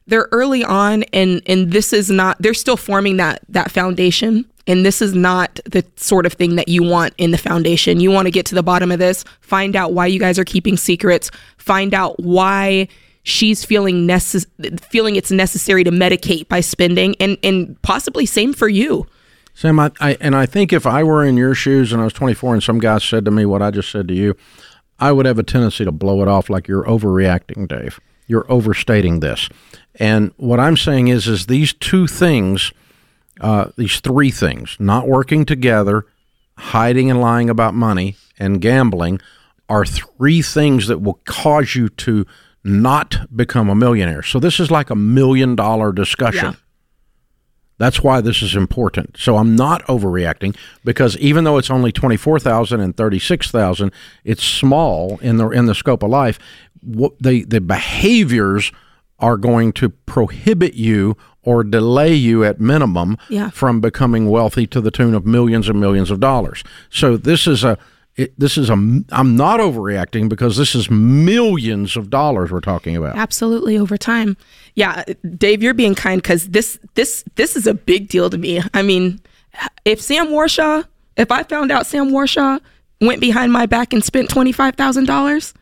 [0.06, 2.36] they're early on, and and this is not.
[2.40, 6.68] They're still forming that that foundation, and this is not the sort of thing that
[6.68, 8.00] you want in the foundation.
[8.00, 10.44] You want to get to the bottom of this, find out why you guys are
[10.44, 12.88] keeping secrets, find out why
[13.22, 14.46] she's feeling necess-
[14.80, 19.06] feeling it's necessary to medicate by spending, and and possibly same for you.
[19.54, 22.12] Sam, I, I and I think if I were in your shoes and I was
[22.12, 24.36] 24 and some guy said to me what I just said to you,
[24.98, 28.00] I would have a tendency to blow it off like you're overreacting, Dave.
[28.26, 29.48] You're overstating this.
[29.96, 32.72] And what I'm saying is, is these two things,
[33.40, 36.06] uh, these three things, not working together,
[36.56, 39.20] hiding and lying about money, and gambling,
[39.68, 42.26] are three things that will cause you to
[42.62, 44.22] not become a millionaire.
[44.22, 46.52] So this is like a million dollar discussion.
[46.52, 46.54] Yeah.
[47.80, 49.16] That's why this is important.
[49.18, 50.54] So I'm not overreacting
[50.84, 53.90] because even though it's only 24,000 and 36,000,
[54.22, 56.38] it's small in the in the scope of life.
[56.82, 58.70] What the the behaviors
[59.18, 63.48] are going to prohibit you or delay you at minimum Yeah.
[63.50, 66.62] from becoming wealthy to the tune of millions and millions of dollars.
[66.90, 67.78] So this is a
[68.16, 72.96] it, this is a I'm not overreacting because this is millions of dollars we're talking
[72.96, 73.16] about.
[73.16, 74.36] Absolutely over time.
[74.74, 75.04] Yeah,
[75.36, 78.60] Dave, you're being kind because this this this is a big deal to me.
[78.74, 79.20] I mean,
[79.84, 80.86] if Sam Warshaw,
[81.16, 82.60] if I found out Sam Warshaw
[83.00, 85.54] went behind my back and spent twenty five thousand dollars,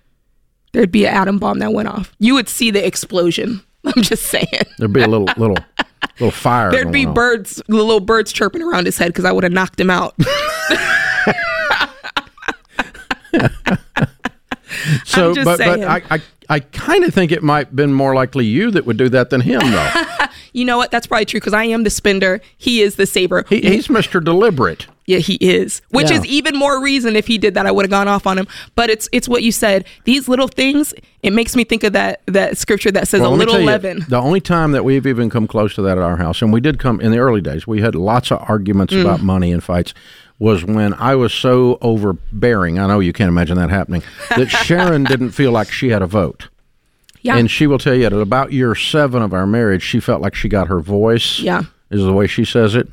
[0.72, 2.14] there'd be an atom bomb that went off.
[2.18, 3.62] You would see the explosion.
[3.84, 4.46] I'm just saying.
[4.78, 5.56] There'd be a little little
[6.18, 6.70] little fire.
[6.72, 7.14] There'd be on.
[7.14, 10.14] birds, little birds chirping around his head because I would have knocked him out.
[15.06, 15.80] So, but saying.
[15.80, 16.20] but I I,
[16.50, 19.40] I kind of think it might been more likely you that would do that than
[19.40, 19.92] him though.
[20.52, 20.90] you know what?
[20.90, 22.42] That's probably true because I am the spender.
[22.58, 23.46] He is the saver.
[23.48, 24.22] he, he's Mr.
[24.22, 24.86] Deliberate.
[25.06, 25.80] Yeah, he is.
[25.88, 26.18] Which Yeah.
[26.18, 28.46] is even more reason if he did that, I would have gone off on him.
[28.74, 29.86] But it's it's what you said.
[30.04, 30.92] These little things.
[31.22, 33.66] It makes me think of that that scripture that says Well, a little tell you,
[33.68, 34.04] leaven.
[34.06, 36.60] the only time that we've even come close to that at our house, and we
[36.60, 39.00] did come in the early days, we had lots of arguments Mm.
[39.00, 39.94] about money and fights.
[40.40, 42.78] Was when I was so overbearing.
[42.78, 44.02] I know you can't imagine that happening.
[44.30, 46.48] That Sharon didn't feel like she had a vote.
[47.22, 47.36] Yeah.
[47.36, 50.36] And she will tell you at about year seven of our marriage, she felt like
[50.36, 51.40] she got her voice.
[51.40, 51.62] Yeah.
[51.90, 52.88] is the way she says it,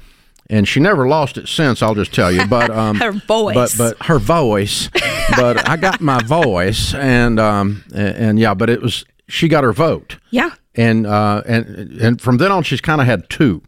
[0.50, 1.84] and she never lost it since.
[1.84, 3.54] I'll just tell you, but um, Her voice.
[3.54, 4.90] but but her voice,
[5.38, 9.64] but I got my voice, and um, and, and yeah, but it was she got
[9.64, 10.50] her vote, yeah.
[10.74, 13.62] and uh, and and from then on, she's kind of had two.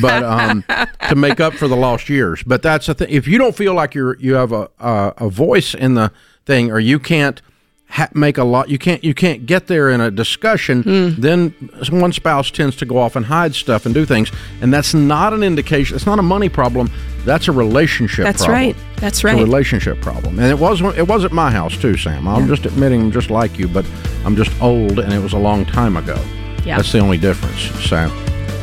[0.00, 0.64] But um,
[1.08, 2.42] to make up for the lost years.
[2.42, 3.08] But that's the thing.
[3.10, 6.12] If you don't feel like you're you have a a, a voice in the
[6.46, 7.40] thing, or you can't
[7.88, 10.82] ha- make a lot, you can't you can't get there in a discussion.
[10.82, 11.20] Hmm.
[11.20, 11.50] Then
[11.90, 15.32] one spouse tends to go off and hide stuff and do things, and that's not
[15.32, 15.94] an indication.
[15.96, 16.90] It's not a money problem.
[17.24, 18.24] That's a relationship.
[18.24, 18.32] Problem.
[18.32, 18.64] That's problem.
[18.66, 18.76] right.
[18.96, 19.36] That's It's a right.
[19.36, 22.26] relationship problem, and it was it was at my house too, Sam.
[22.26, 23.86] I'm just admitting, I'm just like you, but
[24.24, 26.20] I'm just old, and it was a long time ago.
[26.64, 26.76] Yeah.
[26.76, 27.60] That's the only difference.
[27.88, 28.08] So,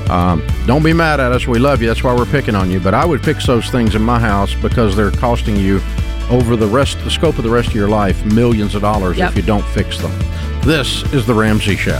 [0.09, 1.47] um, don't be mad at us.
[1.47, 1.87] We love you.
[1.87, 2.79] That's why we're picking on you.
[2.79, 5.79] But I would fix those things in my house because they're costing you
[6.29, 9.31] over the rest, the scope of the rest of your life, millions of dollars Yep.
[9.31, 10.11] if you don't fix them.
[10.61, 11.99] This is the Ramsey Show.